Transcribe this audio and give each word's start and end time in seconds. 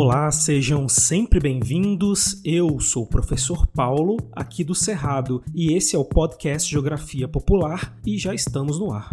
Olá, 0.00 0.30
sejam 0.30 0.88
sempre 0.88 1.40
bem-vindos. 1.40 2.40
Eu 2.44 2.78
sou 2.78 3.02
o 3.02 3.08
professor 3.08 3.66
Paulo, 3.66 4.16
aqui 4.30 4.62
do 4.62 4.72
Cerrado, 4.72 5.42
e 5.52 5.72
esse 5.72 5.96
é 5.96 5.98
o 5.98 6.04
podcast 6.04 6.70
Geografia 6.70 7.26
Popular 7.26 7.98
e 8.06 8.16
já 8.16 8.32
estamos 8.32 8.78
no 8.78 8.92
ar. 8.92 9.10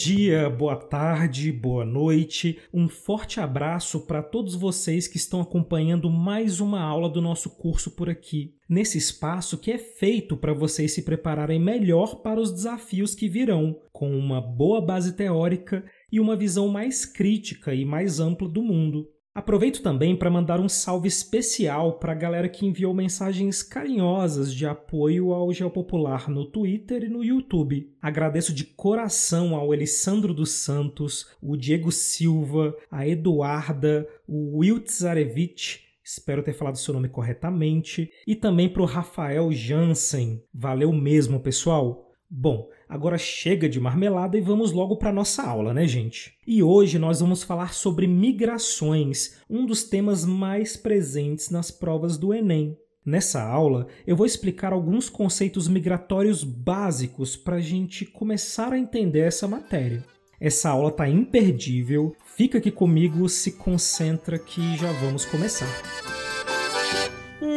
Dia, 0.00 0.48
boa 0.48 0.76
tarde, 0.76 1.52
boa 1.52 1.84
noite. 1.84 2.58
Um 2.72 2.88
forte 2.88 3.38
abraço 3.38 4.06
para 4.06 4.22
todos 4.22 4.54
vocês 4.54 5.06
que 5.06 5.18
estão 5.18 5.42
acompanhando 5.42 6.08
mais 6.08 6.58
uma 6.58 6.80
aula 6.80 7.06
do 7.06 7.20
nosso 7.20 7.50
curso 7.50 7.90
por 7.90 8.08
aqui, 8.08 8.54
nesse 8.66 8.96
espaço 8.96 9.58
que 9.58 9.70
é 9.70 9.76
feito 9.76 10.38
para 10.38 10.54
vocês 10.54 10.94
se 10.94 11.02
prepararem 11.02 11.60
melhor 11.60 12.22
para 12.22 12.40
os 12.40 12.50
desafios 12.50 13.14
que 13.14 13.28
virão, 13.28 13.78
com 13.92 14.10
uma 14.18 14.40
boa 14.40 14.80
base 14.80 15.14
teórica 15.14 15.84
e 16.10 16.18
uma 16.18 16.34
visão 16.34 16.66
mais 16.68 17.04
crítica 17.04 17.74
e 17.74 17.84
mais 17.84 18.20
ampla 18.20 18.48
do 18.48 18.62
mundo. 18.62 19.06
Aproveito 19.32 19.80
também 19.80 20.16
para 20.16 20.28
mandar 20.28 20.58
um 20.58 20.68
salve 20.68 21.06
especial 21.06 22.00
para 22.00 22.10
a 22.10 22.16
galera 22.16 22.48
que 22.48 22.66
enviou 22.66 22.92
mensagens 22.92 23.62
carinhosas 23.62 24.52
de 24.52 24.66
apoio 24.66 25.32
ao 25.32 25.52
Geopopular 25.52 26.28
no 26.28 26.46
Twitter 26.46 27.04
e 27.04 27.08
no 27.08 27.22
YouTube. 27.22 27.94
Agradeço 28.02 28.52
de 28.52 28.64
coração 28.64 29.54
ao 29.54 29.72
Alessandro 29.72 30.34
dos 30.34 30.50
Santos, 30.50 31.28
o 31.40 31.56
Diego 31.56 31.92
Silva, 31.92 32.74
a 32.90 33.06
Eduarda, 33.06 34.08
o 34.26 34.58
Will 34.58 34.80
Tsarevich, 34.80 35.84
espero 36.02 36.42
ter 36.42 36.52
falado 36.52 36.76
seu 36.76 36.92
nome 36.92 37.08
corretamente, 37.08 38.10
e 38.26 38.34
também 38.34 38.68
para 38.68 38.82
o 38.82 38.86
Rafael 38.86 39.52
Jansen. 39.52 40.42
Valeu 40.52 40.92
mesmo, 40.92 41.38
pessoal! 41.38 42.10
Bom, 42.28 42.68
agora 42.90 43.16
chega 43.16 43.68
de 43.68 43.78
marmelada 43.78 44.36
e 44.36 44.40
vamos 44.40 44.72
logo 44.72 44.96
para 44.96 45.12
nossa 45.12 45.44
aula, 45.44 45.72
né, 45.72 45.86
gente? 45.86 46.34
E 46.44 46.60
hoje 46.60 46.98
nós 46.98 47.20
vamos 47.20 47.44
falar 47.44 47.72
sobre 47.72 48.08
migrações, 48.08 49.38
um 49.48 49.64
dos 49.64 49.84
temas 49.84 50.24
mais 50.24 50.76
presentes 50.76 51.50
nas 51.50 51.70
provas 51.70 52.18
do 52.18 52.34
Enem. 52.34 52.76
Nessa 53.06 53.40
aula, 53.40 53.86
eu 54.04 54.16
vou 54.16 54.26
explicar 54.26 54.72
alguns 54.72 55.08
conceitos 55.08 55.68
migratórios 55.68 56.42
básicos 56.42 57.36
para 57.36 57.56
a 57.56 57.60
gente 57.60 58.04
começar 58.04 58.72
a 58.72 58.78
entender 58.78 59.20
essa 59.20 59.46
matéria. 59.46 60.04
Essa 60.40 60.70
aula 60.70 60.90
tá 60.90 61.08
imperdível, 61.08 62.14
fica 62.36 62.58
aqui 62.58 62.70
comigo, 62.70 63.28
se 63.28 63.52
concentra 63.52 64.38
que 64.38 64.76
já 64.76 64.90
vamos 64.92 65.24
começar. 65.24 66.19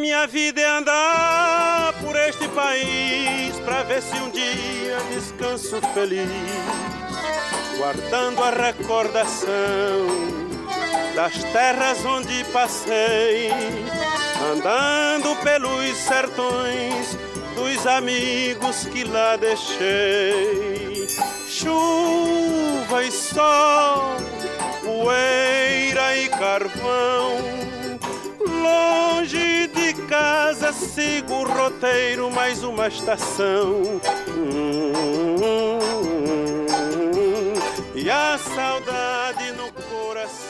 Minha 0.04 0.28
vida 0.28 0.60
é 0.60 0.68
andar 0.68 1.94
por 2.02 2.14
este 2.18 2.46
país 2.50 3.58
pra 3.64 3.84
ver 3.84 4.02
se 4.02 4.14
um 4.16 4.30
dia 4.32 4.98
descanso 5.10 5.80
feliz, 5.94 6.28
guardando 7.78 8.44
a 8.44 8.50
recordação 8.50 10.06
das 11.16 11.42
terras 11.54 12.04
onde 12.04 12.44
passei, 12.52 13.50
andando 14.52 15.42
pelos 15.42 15.96
sertões 15.96 17.18
dos 17.56 17.88
amigos 17.88 18.86
que 18.88 19.06
lá 19.06 19.38
deixei. 19.38 21.08
Chuva 21.48 23.06
e 23.06 23.10
sol, 23.10 24.18
poeira 24.84 26.18
e 26.18 26.28
carvão 26.28 27.54
longe 28.64 29.43
casa, 30.08 30.72
sigo 30.72 31.34
o 31.34 31.44
roteiro, 31.44 32.32
mais 32.32 32.64
uma 32.64 32.88
estação. 32.88 34.02
e 38.04 38.10
a 38.10 38.38
saudade 38.38 39.52
no 39.54 39.72
coração. 39.72 40.44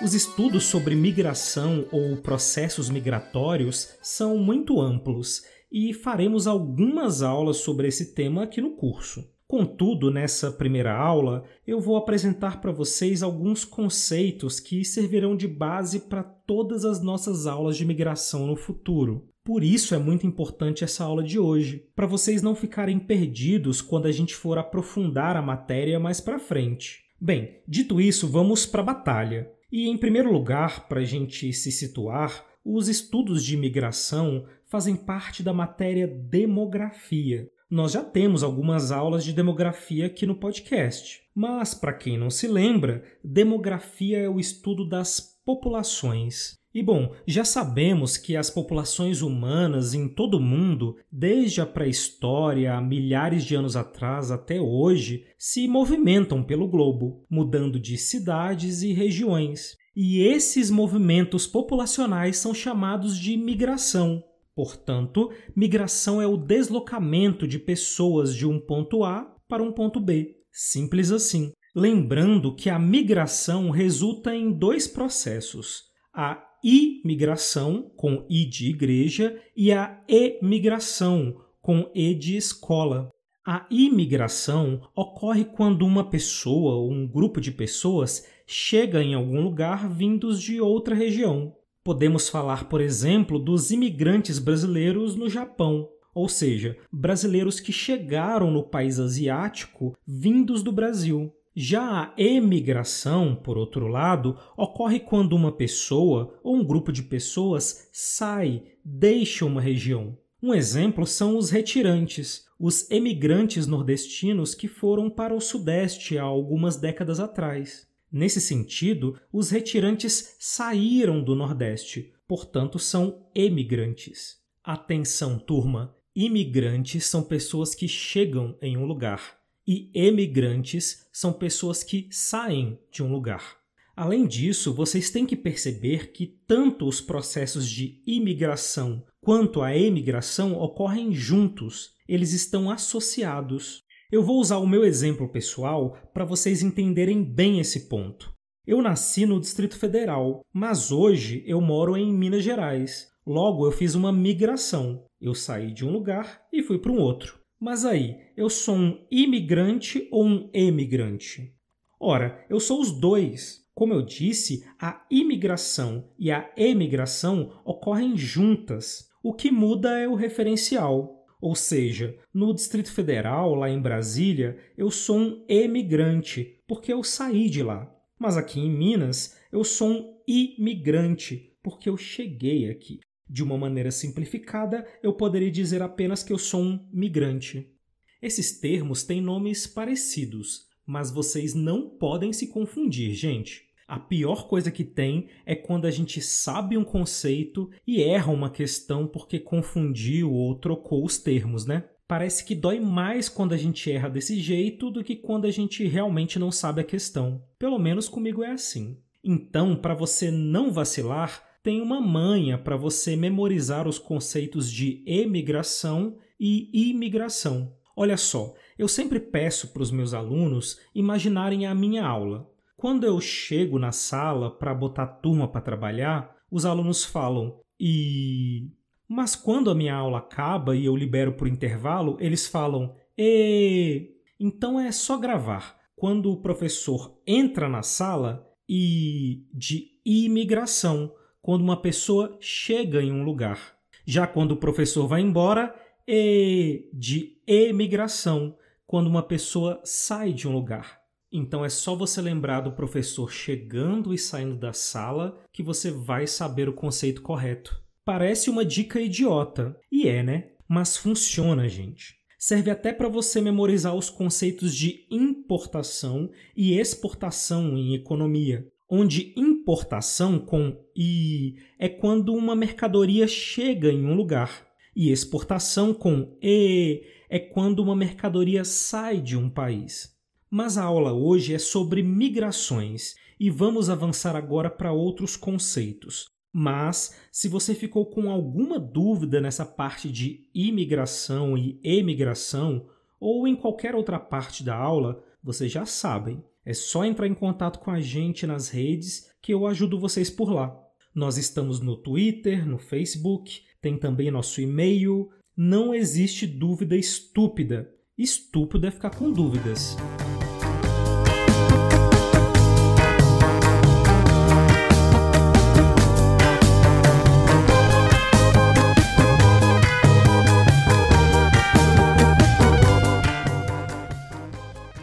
Os 0.00 0.14
estudos 0.14 0.66
sobre 0.66 0.94
migração 0.94 1.86
ou 1.90 2.16
processos 2.18 2.88
migratórios 2.88 3.96
são 4.00 4.36
muito 4.36 4.80
amplos 4.80 5.42
e 5.72 5.92
faremos 5.92 6.46
algumas 6.46 7.20
aulas 7.20 7.56
sobre 7.56 7.88
esse 7.88 8.14
tema 8.14 8.44
aqui 8.44 8.60
no 8.60 8.76
curso. 8.76 9.28
Contudo, 9.48 10.10
nessa 10.10 10.50
primeira 10.50 10.96
aula, 10.96 11.44
eu 11.64 11.80
vou 11.80 11.96
apresentar 11.96 12.60
para 12.60 12.72
vocês 12.72 13.22
alguns 13.22 13.64
conceitos 13.64 14.58
que 14.58 14.84
servirão 14.84 15.36
de 15.36 15.46
base 15.46 16.00
para 16.00 16.24
todas 16.24 16.84
as 16.84 17.00
nossas 17.00 17.46
aulas 17.46 17.76
de 17.76 17.84
migração 17.84 18.46
no 18.46 18.56
futuro. 18.56 19.28
Por 19.44 19.62
isso 19.62 19.94
é 19.94 19.98
muito 19.98 20.26
importante 20.26 20.82
essa 20.82 21.04
aula 21.04 21.22
de 21.22 21.38
hoje, 21.38 21.86
para 21.94 22.08
vocês 22.08 22.42
não 22.42 22.56
ficarem 22.56 22.98
perdidos 22.98 23.80
quando 23.80 24.06
a 24.06 24.12
gente 24.12 24.34
for 24.34 24.58
aprofundar 24.58 25.36
a 25.36 25.42
matéria 25.42 26.00
mais 26.00 26.20
para 26.20 26.40
frente. 26.40 27.04
Bem, 27.20 27.60
dito 27.68 28.00
isso, 28.00 28.26
vamos 28.26 28.66
para 28.66 28.82
a 28.82 28.86
batalha. 28.86 29.48
E 29.70 29.88
em 29.88 29.96
primeiro 29.96 30.32
lugar, 30.32 30.88
para 30.88 31.00
a 31.00 31.04
gente 31.04 31.52
se 31.52 31.70
situar, 31.70 32.44
os 32.64 32.88
estudos 32.88 33.44
de 33.44 33.56
migração 33.56 34.44
fazem 34.64 34.96
parte 34.96 35.40
da 35.40 35.52
matéria 35.52 36.08
demografia. 36.08 37.48
Nós 37.68 37.92
já 37.92 38.04
temos 38.04 38.44
algumas 38.44 38.92
aulas 38.92 39.24
de 39.24 39.32
demografia 39.32 40.06
aqui 40.06 40.24
no 40.24 40.36
podcast, 40.36 41.22
mas 41.34 41.74
para 41.74 41.92
quem 41.92 42.16
não 42.16 42.30
se 42.30 42.46
lembra, 42.46 43.02
demografia 43.24 44.18
é 44.18 44.28
o 44.28 44.38
estudo 44.38 44.88
das 44.88 45.36
populações. 45.44 46.54
E 46.72 46.80
bom, 46.80 47.12
já 47.26 47.44
sabemos 47.44 48.16
que 48.16 48.36
as 48.36 48.50
populações 48.50 49.20
humanas 49.20 49.94
em 49.94 50.08
todo 50.08 50.36
o 50.36 50.40
mundo, 50.40 50.96
desde 51.10 51.60
a 51.60 51.66
pré-história 51.66 52.80
milhares 52.80 53.44
de 53.44 53.56
anos 53.56 53.74
atrás 53.74 54.30
até 54.30 54.60
hoje, 54.60 55.24
se 55.36 55.66
movimentam 55.66 56.44
pelo 56.44 56.68
globo, 56.68 57.24
mudando 57.28 57.80
de 57.80 57.98
cidades 57.98 58.82
e 58.82 58.92
regiões. 58.92 59.76
E 59.96 60.20
esses 60.20 60.70
movimentos 60.70 61.46
populacionais 61.46 62.36
são 62.36 62.52
chamados 62.52 63.18
de 63.18 63.36
migração. 63.36 64.22
Portanto, 64.56 65.30
migração 65.54 66.20
é 66.20 66.26
o 66.26 66.38
deslocamento 66.38 67.46
de 67.46 67.58
pessoas 67.58 68.34
de 68.34 68.46
um 68.46 68.58
ponto 68.58 69.04
A 69.04 69.36
para 69.46 69.62
um 69.62 69.70
ponto 69.70 70.00
B. 70.00 70.34
Simples 70.50 71.12
assim. 71.12 71.52
Lembrando 71.74 72.54
que 72.54 72.70
a 72.70 72.78
migração 72.78 73.68
resulta 73.68 74.34
em 74.34 74.50
dois 74.50 74.88
processos: 74.88 75.82
a 76.10 76.42
imigração, 76.64 77.92
com 77.96 78.26
I 78.30 78.46
de 78.46 78.70
igreja, 78.70 79.38
e 79.54 79.70
a 79.70 80.02
emigração, 80.08 81.36
com 81.60 81.90
E 81.94 82.14
de 82.14 82.38
escola. 82.38 83.10
A 83.46 83.66
imigração 83.70 84.80
ocorre 84.96 85.44
quando 85.44 85.84
uma 85.84 86.08
pessoa 86.08 86.76
ou 86.76 86.90
um 86.90 87.06
grupo 87.06 87.42
de 87.42 87.52
pessoas 87.52 88.26
chega 88.46 89.02
em 89.02 89.12
algum 89.12 89.42
lugar 89.42 89.86
vindos 89.86 90.40
de 90.40 90.62
outra 90.62 90.94
região. 90.94 91.54
Podemos 91.86 92.28
falar, 92.28 92.68
por 92.68 92.80
exemplo, 92.80 93.38
dos 93.38 93.70
imigrantes 93.70 94.40
brasileiros 94.40 95.14
no 95.14 95.30
Japão, 95.30 95.88
ou 96.12 96.28
seja, 96.28 96.76
brasileiros 96.92 97.60
que 97.60 97.70
chegaram 97.70 98.50
no 98.50 98.64
país 98.64 98.98
asiático 98.98 99.96
vindos 100.04 100.64
do 100.64 100.72
Brasil. 100.72 101.32
Já 101.54 102.12
a 102.12 102.12
emigração, 102.20 103.36
por 103.36 103.56
outro 103.56 103.86
lado, 103.86 104.36
ocorre 104.56 104.98
quando 104.98 105.34
uma 105.34 105.52
pessoa 105.52 106.36
ou 106.42 106.56
um 106.56 106.64
grupo 106.64 106.90
de 106.90 107.04
pessoas 107.04 107.88
sai, 107.92 108.64
deixa 108.84 109.46
uma 109.46 109.60
região. 109.60 110.18
Um 110.42 110.52
exemplo 110.52 111.06
são 111.06 111.38
os 111.38 111.50
retirantes, 111.50 112.46
os 112.58 112.90
emigrantes 112.90 113.68
nordestinos 113.68 114.56
que 114.56 114.66
foram 114.66 115.08
para 115.08 115.32
o 115.32 115.40
Sudeste 115.40 116.18
há 116.18 116.24
algumas 116.24 116.74
décadas 116.74 117.20
atrás. 117.20 117.85
Nesse 118.10 118.40
sentido, 118.40 119.18
os 119.32 119.50
retirantes 119.50 120.36
saíram 120.38 121.22
do 121.22 121.34
Nordeste, 121.34 122.12
portanto, 122.26 122.78
são 122.78 123.26
emigrantes. 123.34 124.38
Atenção, 124.62 125.38
turma! 125.38 125.94
Imigrantes 126.14 127.04
são 127.04 127.22
pessoas 127.22 127.74
que 127.74 127.86
chegam 127.86 128.56
em 128.62 128.76
um 128.76 128.86
lugar 128.86 129.38
e 129.66 129.90
emigrantes 129.92 131.06
são 131.12 131.32
pessoas 131.32 131.82
que 131.82 132.08
saem 132.10 132.78
de 132.90 133.02
um 133.02 133.12
lugar. 133.12 133.56
Além 133.96 134.26
disso, 134.26 134.72
vocês 134.74 135.10
têm 135.10 135.26
que 135.26 135.34
perceber 135.34 136.12
que 136.12 136.26
tanto 136.46 136.86
os 136.86 137.00
processos 137.00 137.68
de 137.68 138.02
imigração 138.06 139.04
quanto 139.20 139.62
a 139.62 139.76
emigração 139.76 140.52
ocorrem 140.52 141.12
juntos, 141.12 141.94
eles 142.06 142.32
estão 142.32 142.70
associados. 142.70 143.82
Eu 144.10 144.22
vou 144.22 144.38
usar 144.40 144.58
o 144.58 144.68
meu 144.68 144.84
exemplo 144.84 145.28
pessoal 145.28 145.96
para 146.14 146.24
vocês 146.24 146.62
entenderem 146.62 147.24
bem 147.24 147.58
esse 147.58 147.88
ponto. 147.88 148.32
Eu 148.64 148.80
nasci 148.80 149.26
no 149.26 149.40
Distrito 149.40 149.76
Federal, 149.76 150.42
mas 150.52 150.92
hoje 150.92 151.42
eu 151.44 151.60
moro 151.60 151.96
em 151.96 152.12
Minas 152.12 152.44
Gerais. 152.44 153.08
Logo, 153.26 153.66
eu 153.66 153.72
fiz 153.72 153.96
uma 153.96 154.12
migração. 154.12 155.04
Eu 155.20 155.34
saí 155.34 155.72
de 155.72 155.84
um 155.84 155.90
lugar 155.90 156.42
e 156.52 156.62
fui 156.62 156.78
para 156.78 156.92
um 156.92 157.00
outro. 157.00 157.40
Mas 157.60 157.84
aí, 157.84 158.16
eu 158.36 158.48
sou 158.48 158.76
um 158.76 159.06
imigrante 159.10 160.06
ou 160.12 160.24
um 160.24 160.50
emigrante? 160.54 161.52
Ora, 161.98 162.46
eu 162.48 162.60
sou 162.60 162.80
os 162.80 162.92
dois. 162.92 163.66
Como 163.74 163.92
eu 163.92 164.02
disse, 164.02 164.64
a 164.80 165.04
imigração 165.10 166.08
e 166.16 166.30
a 166.30 166.48
emigração 166.56 167.60
ocorrem 167.64 168.16
juntas. 168.16 169.08
O 169.20 169.34
que 169.34 169.50
muda 169.50 169.98
é 169.98 170.06
o 170.06 170.14
referencial. 170.14 171.15
Ou 171.46 171.54
seja, 171.54 172.18
no 172.34 172.52
Distrito 172.52 172.90
Federal, 172.90 173.54
lá 173.54 173.70
em 173.70 173.80
Brasília, 173.80 174.58
eu 174.76 174.90
sou 174.90 175.16
um 175.16 175.44
emigrante, 175.48 176.58
porque 176.66 176.92
eu 176.92 177.04
saí 177.04 177.48
de 177.48 177.62
lá. 177.62 177.88
Mas 178.18 178.36
aqui 178.36 178.58
em 178.58 178.68
Minas, 178.68 179.36
eu 179.52 179.62
sou 179.62 179.88
um 179.90 180.20
imigrante, 180.26 181.56
porque 181.62 181.88
eu 181.88 181.96
cheguei 181.96 182.68
aqui. 182.68 182.98
De 183.30 183.44
uma 183.44 183.56
maneira 183.56 183.92
simplificada, 183.92 184.84
eu 185.00 185.12
poderia 185.12 185.48
dizer 185.48 185.82
apenas 185.82 186.20
que 186.20 186.32
eu 186.32 186.38
sou 186.38 186.60
um 186.60 186.84
migrante. 186.92 187.72
Esses 188.20 188.58
termos 188.58 189.04
têm 189.04 189.20
nomes 189.20 189.68
parecidos, 189.68 190.66
mas 190.84 191.12
vocês 191.12 191.54
não 191.54 191.88
podem 191.88 192.32
se 192.32 192.48
confundir, 192.48 193.14
gente. 193.14 193.65
A 193.88 194.00
pior 194.00 194.48
coisa 194.48 194.70
que 194.70 194.82
tem 194.82 195.28
é 195.44 195.54
quando 195.54 195.86
a 195.86 195.90
gente 195.90 196.20
sabe 196.20 196.76
um 196.76 196.82
conceito 196.82 197.70
e 197.86 198.02
erra 198.02 198.32
uma 198.32 198.50
questão 198.50 199.06
porque 199.06 199.38
confundiu 199.38 200.32
ou 200.32 200.56
trocou 200.56 201.04
os 201.04 201.18
termos, 201.18 201.64
né? 201.64 201.84
Parece 202.08 202.44
que 202.44 202.54
dói 202.54 202.80
mais 202.80 203.28
quando 203.28 203.52
a 203.52 203.56
gente 203.56 203.90
erra 203.90 204.08
desse 204.08 204.40
jeito 204.40 204.90
do 204.90 205.04
que 205.04 205.14
quando 205.14 205.44
a 205.44 205.50
gente 205.50 205.86
realmente 205.86 206.38
não 206.38 206.50
sabe 206.50 206.80
a 206.80 206.84
questão. 206.84 207.42
Pelo 207.58 207.78
menos 207.78 208.08
comigo 208.08 208.42
é 208.42 208.52
assim. 208.52 208.98
Então, 209.22 209.76
para 209.76 209.94
você 209.94 210.30
não 210.30 210.72
vacilar, 210.72 211.44
tem 211.62 211.80
uma 211.80 212.00
manha 212.00 212.56
para 212.56 212.76
você 212.76 213.16
memorizar 213.16 213.88
os 213.88 213.98
conceitos 213.98 214.70
de 214.70 215.02
emigração 215.06 216.16
e 216.38 216.90
imigração. 216.90 217.72
Olha 217.96 218.16
só, 218.16 218.54
eu 218.78 218.86
sempre 218.86 219.18
peço 219.18 219.68
para 219.68 219.82
os 219.82 219.90
meus 219.90 220.12
alunos 220.12 220.78
imaginarem 220.94 221.66
a 221.66 221.74
minha 221.74 222.04
aula. 222.04 222.48
Quando 222.76 223.04
eu 223.04 223.20
chego 223.20 223.78
na 223.78 223.90
sala 223.90 224.50
para 224.50 224.74
botar 224.74 225.04
a 225.04 225.06
turma 225.06 225.48
para 225.48 225.62
trabalhar, 225.62 226.36
os 226.50 226.66
alunos 226.66 227.04
falam: 227.04 227.58
"E 227.80 228.70
mas 229.08 229.34
quando 229.36 229.70
a 229.70 229.74
minha 229.74 229.94
aula 229.94 230.18
acaba 230.18 230.76
e 230.76 230.84
eu 230.84 230.96
libero 230.96 231.32
por 231.32 231.48
intervalo, 231.48 232.16
eles 232.20 232.46
falam: 232.46 232.94
"E 233.16 234.14
então 234.38 234.78
é 234.78 234.92
só 234.92 235.16
gravar. 235.16 235.76
Quando 235.96 236.30
o 236.30 236.42
professor 236.42 237.18
entra 237.26 237.68
na 237.68 237.82
sala 237.82 238.46
e 238.68 239.46
de 239.54 239.98
imigração, 240.04 241.14
quando 241.40 241.62
uma 241.62 241.80
pessoa 241.80 242.36
chega 242.40 243.02
em 243.02 243.10
um 243.10 243.24
lugar. 243.24 243.76
Já 244.04 244.26
quando 244.26 244.52
o 244.52 244.56
professor 244.56 245.06
vai 245.08 245.22
embora, 245.22 245.74
é 246.06 246.84
de 246.92 247.40
emigração, 247.46 248.56
quando 248.86 249.06
uma 249.06 249.22
pessoa 249.22 249.80
sai 249.82 250.32
de 250.32 250.46
um 250.46 250.52
lugar. 250.52 251.05
Então 251.36 251.64
é 251.64 251.68
só 251.68 251.94
você 251.94 252.20
lembrar 252.20 252.60
do 252.60 252.72
professor 252.72 253.30
chegando 253.30 254.14
e 254.14 254.18
saindo 254.18 254.56
da 254.56 254.72
sala 254.72 255.38
que 255.52 255.62
você 255.62 255.90
vai 255.90 256.26
saber 256.26 256.68
o 256.68 256.72
conceito 256.72 257.22
correto. 257.22 257.80
Parece 258.04 258.48
uma 258.48 258.64
dica 258.64 259.00
idiota, 259.00 259.78
e 259.90 260.08
é, 260.08 260.22
né? 260.22 260.50
Mas 260.68 260.96
funciona, 260.96 261.68
gente. 261.68 262.16
Serve 262.38 262.70
até 262.70 262.92
para 262.92 263.08
você 263.08 263.40
memorizar 263.40 263.94
os 263.94 264.08
conceitos 264.08 264.74
de 264.74 265.06
importação 265.10 266.30
e 266.56 266.78
exportação 266.78 267.76
em 267.76 267.94
economia 267.94 268.66
onde 268.88 269.34
importação 269.36 270.38
com 270.38 270.76
i 270.96 271.56
é 271.78 271.88
quando 271.88 272.32
uma 272.34 272.54
mercadoria 272.54 273.26
chega 273.26 273.90
em 273.90 274.04
um 274.06 274.14
lugar 274.14 274.66
e 274.94 275.10
exportação 275.10 275.92
com 275.92 276.36
e 276.40 277.02
é 277.28 277.38
quando 277.38 277.80
uma 277.80 277.96
mercadoria 277.96 278.64
sai 278.64 279.20
de 279.20 279.36
um 279.36 279.50
país. 279.50 280.15
Mas 280.50 280.78
a 280.78 280.84
aula 280.84 281.12
hoje 281.12 281.54
é 281.54 281.58
sobre 281.58 282.02
migrações 282.02 283.14
e 283.38 283.50
vamos 283.50 283.90
avançar 283.90 284.36
agora 284.36 284.70
para 284.70 284.92
outros 284.92 285.36
conceitos. 285.36 286.26
Mas, 286.52 287.14
se 287.30 287.48
você 287.48 287.74
ficou 287.74 288.06
com 288.06 288.30
alguma 288.30 288.78
dúvida 288.78 289.40
nessa 289.40 289.66
parte 289.66 290.10
de 290.10 290.48
imigração 290.54 291.56
e 291.58 291.78
emigração, 291.84 292.86
ou 293.20 293.46
em 293.46 293.54
qualquer 293.54 293.94
outra 293.94 294.18
parte 294.18 294.64
da 294.64 294.74
aula, 294.74 295.22
vocês 295.42 295.70
já 295.70 295.84
sabem. 295.84 296.42
É 296.64 296.72
só 296.72 297.04
entrar 297.04 297.26
em 297.26 297.34
contato 297.34 297.78
com 297.78 297.90
a 297.90 298.00
gente 298.00 298.46
nas 298.46 298.68
redes 298.68 299.30
que 299.42 299.52
eu 299.52 299.66
ajudo 299.66 300.00
vocês 300.00 300.30
por 300.30 300.50
lá. 300.50 300.76
Nós 301.14 301.38
estamos 301.38 301.80
no 301.80 301.96
Twitter, 301.96 302.66
no 302.66 302.78
Facebook, 302.78 303.62
tem 303.80 303.98
também 303.98 304.30
nosso 304.30 304.60
e-mail. 304.60 305.30
Não 305.56 305.94
existe 305.94 306.46
dúvida 306.46 306.96
estúpida. 306.96 307.90
Estúpido 308.18 308.86
é 308.86 308.90
ficar 308.90 309.10
com 309.10 309.30
dúvidas. 309.30 309.96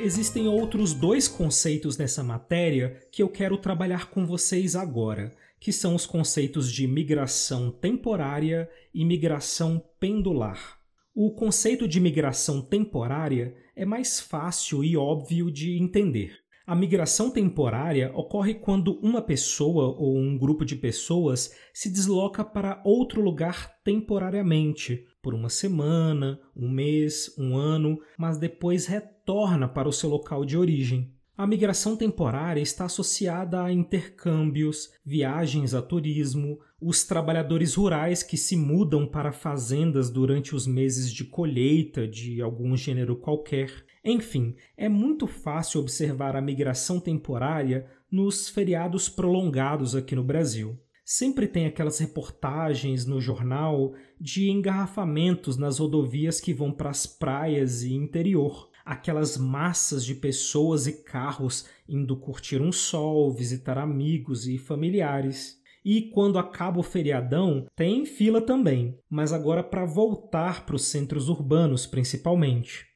Existem 0.04 0.50
outros 0.50 0.94
dois 0.94 1.30
conceitos 1.30 1.98
nessa 1.98 2.22
matéria 2.22 3.00
que 3.10 3.24
eu 3.24 3.30
quero 3.30 3.58
trabalhar 3.58 4.10
com 4.10 4.26
vocês 4.26 4.76
agora, 4.76 5.32
que 5.62 5.72
são 5.72 5.96
os 5.96 6.06
conceitos 6.06 6.70
de 6.70 6.86
migração 6.86 7.72
temporária 7.72 8.70
e 8.94 9.06
migração 9.06 9.82
pendular. 10.02 10.78
O 11.16 11.32
conceito 11.32 11.88
de 11.88 12.02
migração 12.02 12.62
temporária 12.62 13.56
é 13.78 13.86
mais 13.86 14.20
fácil 14.20 14.84
e 14.84 14.98
óbvio 14.98 15.50
de 15.50 15.82
entender. 15.82 16.38
A 16.68 16.76
migração 16.76 17.32
temporária 17.32 18.12
ocorre 18.14 18.56
quando 18.56 19.00
uma 19.02 19.22
pessoa 19.22 19.96
ou 19.98 20.18
um 20.18 20.38
grupo 20.38 20.66
de 20.66 20.76
pessoas 20.76 21.56
se 21.74 21.90
desloca 21.90 22.44
para 22.44 22.82
outro 22.84 23.22
lugar 23.22 23.74
temporariamente, 23.86 25.06
por 25.22 25.34
uma 25.34 25.50
semana, 25.50 26.38
um 26.54 26.70
mês, 26.70 27.34
um 27.38 27.56
ano, 27.56 27.98
mas 28.18 28.38
depois 28.38 28.86
retorna 29.24 29.70
para 29.70 29.88
o 29.88 29.94
seu 29.94 30.10
local 30.10 30.44
de 30.44 30.58
origem. 30.58 31.10
A 31.36 31.48
migração 31.48 31.96
temporária 31.96 32.62
está 32.62 32.86
associada 32.86 33.64
a 33.64 33.72
intercâmbios, 33.72 34.92
viagens 35.04 35.74
a 35.74 35.81
turismo, 35.81 36.60
os 36.80 37.06
trabalhadores 37.06 37.74
rurais 37.74 38.22
que 38.22 38.36
se 38.36 38.58
mudam 38.58 39.08
para 39.08 39.31
fazendas 39.31 40.12
durante 40.12 40.54
os 40.54 40.68
meses 40.68 41.12
de 41.12 41.24
colheita 41.24 42.06
de 42.06 42.42
algum 42.42 42.75
gênero 42.75 43.16
qualquer. 43.16 43.72
Enfim, 44.04 44.56
é 44.78 44.90
muito 44.90 45.25
fácil 45.25 45.80
observar 45.80 46.36
a 46.36 46.42
migração 46.42 47.00
temporária 47.00 47.88
nos 48.12 48.50
feriados 48.50 49.08
prolongados 49.08 49.96
aqui 49.96 50.14
no 50.16 50.24
Brasil. 50.24 50.78
Sempre 51.06 51.48
tem 51.48 51.66
aquelas 51.66 51.98
reportagens 52.00 53.06
no 53.06 53.20
jornal 53.20 53.94
de 54.20 54.50
engarrafamentos 54.50 55.58
nas 55.58 55.80
rodovias 55.80 56.39
que 56.39 56.53
vão 56.53 56.72
para 56.72 56.89
as 56.89 57.08
praias 57.08 57.84
e 57.84 57.94
interior. 57.94 58.70
Aquelas 58.86 59.38
massas 59.38 60.04
de 60.04 60.16
pessoas 60.16 60.88
e 60.88 61.04
carros 61.04 61.66
indo 61.88 62.18
curtir 62.18 62.62
um 62.62 62.72
sol, 62.72 63.32
visitar 63.34 63.78
amigos 63.78 64.48
e 64.48 64.58
familiares. 64.58 65.62
E 65.86 66.10
quando 66.12 66.40
acaba 66.40 66.80
o 66.80 66.84
feriadão, 66.84 67.66
tem 67.75 68.06
fila 68.06 68.40
também, 68.40 68.98
mas 69.10 69.34
agora 69.34 69.62
para 69.62 69.86
voltar 69.86 70.66
para 70.66 70.75
os 70.75 70.86
centros 70.86 71.28
urbanos 71.28 71.86
principalmente. 71.86 72.93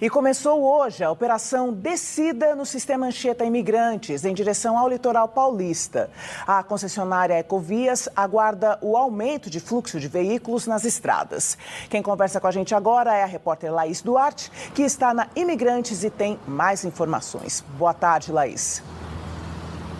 E 0.00 0.08
começou 0.08 0.62
hoje 0.62 1.02
a 1.02 1.10
operação 1.10 1.72
Descida 1.72 2.54
no 2.54 2.64
Sistema 2.64 3.06
Anchieta 3.06 3.44
Imigrantes, 3.44 4.24
em 4.24 4.32
direção 4.32 4.78
ao 4.78 4.88
litoral 4.88 5.26
paulista. 5.26 6.08
A 6.46 6.62
concessionária 6.62 7.36
Ecovias 7.36 8.08
aguarda 8.14 8.78
o 8.80 8.96
aumento 8.96 9.50
de 9.50 9.58
fluxo 9.58 9.98
de 9.98 10.06
veículos 10.06 10.68
nas 10.68 10.84
estradas. 10.84 11.58
Quem 11.90 12.00
conversa 12.00 12.40
com 12.40 12.46
a 12.46 12.52
gente 12.52 12.76
agora 12.76 13.12
é 13.12 13.24
a 13.24 13.26
repórter 13.26 13.72
Laís 13.72 14.00
Duarte, 14.00 14.52
que 14.72 14.82
está 14.82 15.12
na 15.12 15.26
Imigrantes 15.34 16.04
e 16.04 16.10
tem 16.10 16.38
mais 16.46 16.84
informações. 16.84 17.64
Boa 17.76 17.92
tarde, 17.92 18.30
Laís. 18.30 18.80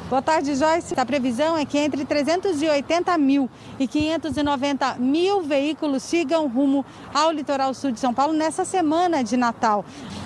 Boa 0.09 0.23
tarde, 0.23 0.55
Joyce. 0.55 0.95
A 0.97 1.05
previsão 1.05 1.55
é 1.55 1.67
que 1.67 1.77
entre 1.77 2.03
380 2.03 3.19
mil 3.19 3.51
e 3.79 3.87
590 3.87 4.95
mil 4.95 5.43
veículos 5.43 6.03
sigam 6.03 6.49
rumo 6.49 6.83
ao 7.13 7.31
litoral 7.31 7.75
sul 7.75 7.91
de 7.91 8.01
São 8.01 8.15
Paulo 8.15 8.33
nessa 8.33 8.65
semana 8.65 9.23
de 9.23 9.37
Natal. 9.37 9.85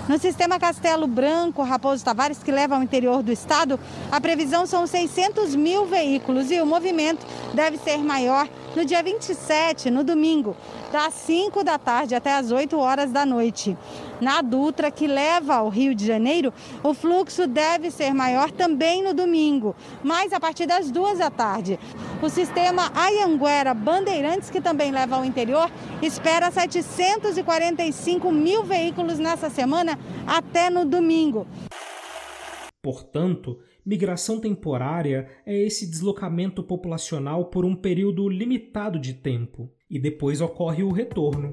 No 0.08 0.20
sistema 0.20 0.56
Castelo 0.56 1.08
Branco, 1.08 1.64
Raposo 1.64 2.04
Tavares, 2.04 2.44
que 2.44 2.52
leva 2.52 2.76
ao 2.76 2.82
interior 2.82 3.24
do 3.24 3.32
estado, 3.32 3.78
a 4.12 4.20
previsão 4.20 4.66
são 4.66 4.86
600 4.86 5.56
mil 5.56 5.84
veículos 5.84 6.52
e 6.52 6.60
o 6.60 6.66
movimento 6.66 7.26
deve 7.52 7.76
ser 7.76 7.98
maior 7.98 8.48
no 8.74 8.84
dia 8.84 9.02
27, 9.02 9.90
no 9.90 10.02
domingo, 10.02 10.56
das 10.90 11.14
5 11.14 11.62
da 11.62 11.78
tarde 11.78 12.14
até 12.14 12.34
as 12.34 12.50
8 12.50 12.78
horas 12.78 13.10
da 13.10 13.26
noite. 13.26 13.76
Na 14.20 14.40
Dutra, 14.40 14.90
que 14.90 15.06
leva 15.06 15.56
ao 15.56 15.68
Rio 15.68 15.94
de 15.94 16.06
Janeiro, 16.06 16.52
o 16.82 16.94
fluxo 16.94 17.46
deve 17.46 17.90
ser 17.90 18.14
maior 18.14 18.50
também 18.50 19.02
no 19.02 19.12
domingo, 19.12 19.74
mas 20.02 20.32
a 20.32 20.40
partir 20.40 20.66
das 20.66 20.90
2 20.90 21.18
da 21.18 21.30
tarde. 21.30 21.78
O 22.22 22.28
sistema 22.28 22.90
Ayanguera 22.94 23.74
Bandeirantes, 23.74 24.48
que 24.48 24.60
também 24.60 24.90
leva 24.90 25.16
ao 25.16 25.24
interior, 25.24 25.70
espera 26.00 26.50
745 26.50 28.30
mil 28.30 28.62
veículos 28.62 29.18
nessa 29.18 29.50
semana 29.50 29.98
até 30.26 30.70
no 30.70 30.84
domingo. 30.84 31.46
Portanto, 32.82 33.58
Migração 33.84 34.38
temporária 34.38 35.28
é 35.44 35.60
esse 35.60 35.90
deslocamento 35.90 36.62
populacional 36.62 37.46
por 37.46 37.64
um 37.64 37.74
período 37.74 38.28
limitado 38.28 38.96
de 38.96 39.12
tempo. 39.12 39.68
e 39.90 39.98
depois 39.98 40.40
ocorre 40.40 40.82
o 40.82 40.90
retorno. 40.90 41.52